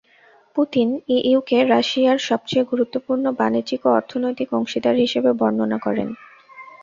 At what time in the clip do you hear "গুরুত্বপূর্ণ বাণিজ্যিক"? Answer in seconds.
2.71-3.81